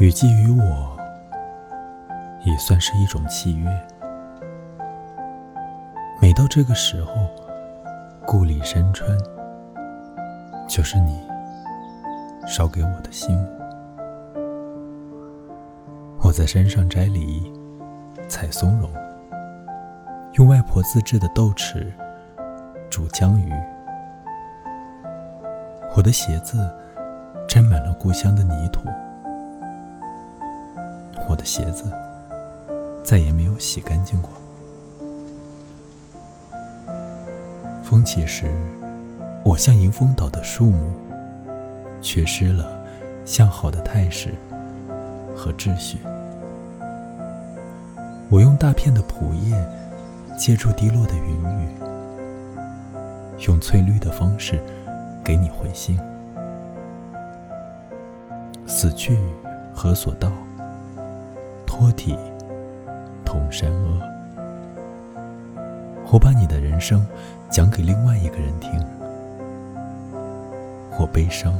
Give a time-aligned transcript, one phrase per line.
[0.00, 0.98] 雨季于我，
[2.42, 3.70] 也算是一种契约。
[6.20, 7.12] 每到这个时候，
[8.26, 9.16] 故里山川，
[10.66, 11.20] 就是你
[12.44, 13.38] 捎给我的心。
[16.20, 17.52] 我在山上摘梨，
[18.26, 18.90] 采松茸，
[20.32, 21.86] 用外婆自制的豆豉
[22.90, 23.52] 煮江鱼。
[25.96, 26.68] 我的鞋子
[27.46, 28.80] 沾满了故乡的泥土。
[31.28, 31.84] 我的鞋子
[33.02, 34.30] 再也没有洗干净过。
[37.82, 38.50] 风起时，
[39.44, 40.92] 我像迎风倒的树木，
[42.00, 42.66] 缺失了
[43.24, 44.34] 向好的态势
[45.36, 45.98] 和秩序。
[48.30, 49.54] 我用大片的蒲叶
[50.36, 51.68] 接住滴落的云雨，
[53.46, 54.58] 用翠绿的方式
[55.22, 55.98] 给你回信。
[58.66, 59.18] 死去
[59.72, 60.32] 何所道？
[61.76, 62.16] 托体
[63.24, 64.00] 同山恶。
[66.12, 67.04] 我把你的人生
[67.50, 68.70] 讲给另外一个人听，
[71.00, 71.52] 我悲伤，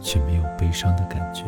[0.00, 1.44] 却没有悲伤的感觉。